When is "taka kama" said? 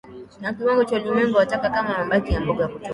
1.45-1.97